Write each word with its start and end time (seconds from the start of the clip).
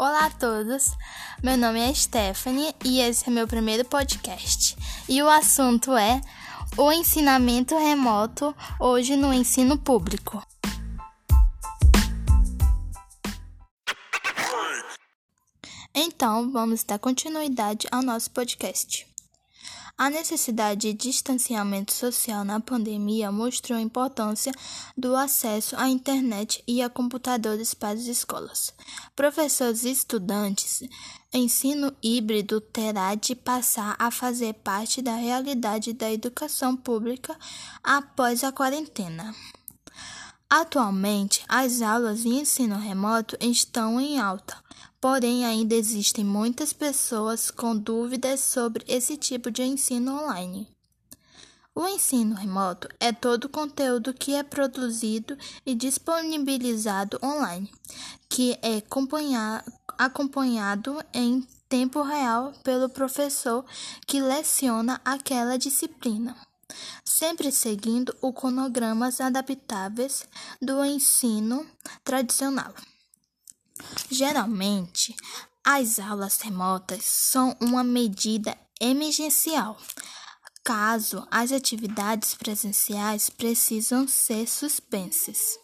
Olá 0.00 0.26
a 0.26 0.30
todos, 0.30 0.92
meu 1.42 1.56
nome 1.56 1.80
é 1.80 1.92
Stephanie 1.92 2.72
e 2.84 3.00
esse 3.00 3.28
é 3.28 3.32
meu 3.32 3.48
primeiro 3.48 3.84
podcast. 3.84 4.76
E 5.08 5.20
o 5.20 5.28
assunto 5.28 5.96
é 5.96 6.20
o 6.76 6.92
ensinamento 6.92 7.76
remoto 7.76 8.54
hoje 8.78 9.16
no 9.16 9.34
ensino 9.34 9.76
público. 9.76 10.40
Então, 15.92 16.52
vamos 16.52 16.84
dar 16.84 17.00
continuidade 17.00 17.88
ao 17.90 18.00
nosso 18.00 18.30
podcast. 18.30 19.07
A 19.98 20.08
necessidade 20.08 20.82
de 20.82 20.94
distanciamento 20.94 21.92
social 21.92 22.44
na 22.44 22.60
pandemia 22.60 23.32
mostrou 23.32 23.76
a 23.76 23.82
importância 23.82 24.52
do 24.96 25.16
acesso 25.16 25.74
à 25.76 25.88
internet 25.88 26.62
e 26.68 26.80
a 26.80 26.88
computadores 26.88 27.74
para 27.74 27.98
as 27.98 28.06
escolas. 28.06 28.72
Professores 29.16 29.82
e 29.82 29.90
estudantes, 29.90 30.84
ensino 31.34 31.92
híbrido 32.00 32.60
terá 32.60 33.16
de 33.16 33.34
passar 33.34 33.96
a 33.98 34.08
fazer 34.12 34.54
parte 34.54 35.02
da 35.02 35.16
realidade 35.16 35.92
da 35.92 36.12
educação 36.12 36.76
pública 36.76 37.36
após 37.82 38.44
a 38.44 38.52
quarentena. 38.52 39.34
Atualmente, 40.48 41.44
as 41.48 41.82
aulas 41.82 42.22
de 42.22 42.28
ensino 42.28 42.76
remoto 42.76 43.36
estão 43.40 44.00
em 44.00 44.20
alta, 44.20 44.56
porém 45.00 45.44
ainda 45.44 45.74
existem 45.74 46.24
muitas 46.24 46.72
pessoas 46.72 47.50
com 47.50 47.76
dúvidas 47.76 48.40
sobre 48.40 48.84
esse 48.88 49.16
tipo 49.16 49.50
de 49.50 49.62
ensino 49.62 50.12
online. 50.12 50.68
O 51.74 51.86
ensino 51.86 52.34
remoto 52.34 52.88
é 52.98 53.12
todo 53.12 53.44
o 53.44 53.48
conteúdo 53.48 54.12
que 54.12 54.34
é 54.34 54.42
produzido 54.42 55.38
e 55.64 55.74
disponibilizado 55.74 57.18
online, 57.22 57.70
que 58.28 58.58
é 58.62 58.82
acompanhado 59.96 61.02
em 61.14 61.46
tempo 61.68 62.02
real 62.02 62.52
pelo 62.64 62.88
professor 62.88 63.64
que 64.06 64.20
leciona 64.20 65.00
aquela 65.04 65.56
disciplina 65.56 66.36
sempre 67.04 67.50
seguindo 67.50 68.14
os 68.22 68.34
cronogramas 68.34 69.20
adaptáveis 69.20 70.26
do 70.60 70.84
ensino 70.84 71.66
tradicional. 72.04 72.72
Geralmente, 74.10 75.14
as 75.64 75.98
aulas 75.98 76.40
remotas 76.40 77.04
são 77.04 77.56
uma 77.60 77.84
medida 77.84 78.56
emergencial, 78.80 79.76
caso 80.64 81.26
as 81.30 81.52
atividades 81.52 82.34
presenciais 82.34 83.28
precisam 83.28 84.06
ser 84.08 84.46
suspensas. 84.46 85.58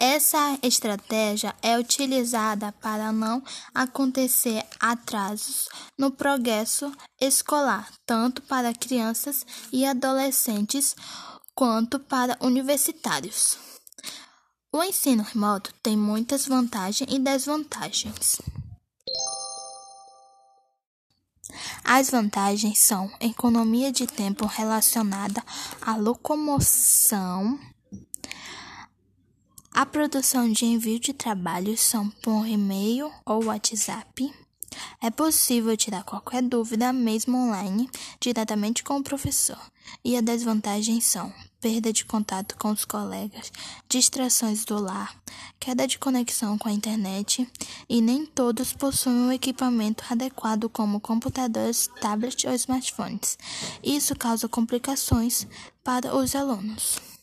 Essa 0.00 0.56
estratégia 0.62 1.54
é 1.60 1.76
utilizada 1.76 2.70
para 2.80 3.10
não 3.10 3.42
acontecer 3.74 4.64
atrasos 4.78 5.68
no 5.98 6.12
progresso 6.12 6.92
escolar, 7.20 7.92
tanto 8.06 8.40
para 8.42 8.72
crianças 8.72 9.44
e 9.72 9.84
adolescentes 9.84 10.94
quanto 11.52 11.98
para 11.98 12.38
universitários. 12.40 13.77
O 14.72 14.82
ensino 14.82 15.22
remoto 15.22 15.72
tem 15.82 15.96
muitas 15.96 16.46
vantagens 16.46 17.10
e 17.12 17.18
desvantagens. 17.18 18.40
As 21.82 22.10
vantagens 22.10 22.78
são 22.78 23.10
economia 23.20 23.90
de 23.90 24.06
tempo 24.06 24.46
relacionada 24.46 25.42
à 25.80 25.96
locomoção 25.96 27.58
a 29.78 29.86
produção 29.86 30.50
de 30.50 30.64
envio 30.64 30.98
de 30.98 31.12
trabalhos 31.12 31.80
são 31.80 32.10
por 32.10 32.48
e-mail 32.48 33.12
ou 33.24 33.44
WhatsApp. 33.44 34.34
É 35.00 35.10
possível 35.10 35.76
tirar 35.76 36.02
qualquer 36.02 36.42
dúvida, 36.42 36.92
mesmo 36.92 37.36
online, 37.38 37.88
diretamente 38.20 38.82
com 38.82 38.96
o 38.96 39.02
professor. 39.02 39.58
E 40.04 40.16
as 40.16 40.22
desvantagens 40.22 41.04
são 41.04 41.32
perda 41.60 41.92
de 41.92 42.04
contato 42.04 42.56
com 42.56 42.70
os 42.70 42.84
colegas, 42.84 43.52
distrações 43.88 44.64
do 44.64 44.80
lar, 44.80 45.16
queda 45.58 45.86
de 45.86 45.98
conexão 45.98 46.58
com 46.58 46.68
a 46.68 46.72
internet 46.72 47.48
e 47.88 48.00
nem 48.00 48.26
todos 48.26 48.72
possuem 48.72 49.16
um 49.16 49.32
equipamento 49.32 50.04
adequado 50.10 50.68
como 50.68 51.00
computadores, 51.00 51.88
tablets 52.00 52.44
ou 52.44 52.54
smartphones. 52.54 53.38
Isso 53.82 54.16
causa 54.16 54.48
complicações 54.48 55.46
para 55.82 56.14
os 56.16 56.34
alunos. 56.34 57.17